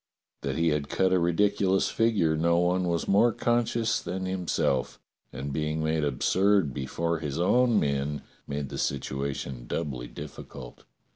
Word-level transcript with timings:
That 0.41 0.57
he 0.57 0.69
had 0.69 0.89
cut 0.89 1.13
a 1.13 1.19
ridiculous 1.19 1.89
figure 1.89 2.35
no 2.35 2.57
one 2.57 2.87
was 2.87 3.07
more 3.07 3.31
conscious 3.31 3.99
than 4.01 4.25
himself, 4.25 4.99
and 5.31 5.53
being 5.53 5.83
made 5.83 6.03
absurd 6.03 6.73
before 6.73 7.19
his 7.19 7.37
own 7.39 7.79
men 7.79 8.23
made 8.47 8.69
the 8.69 8.79
situation 8.79 9.67
doubly 9.67 10.07
difficult. 10.07 10.85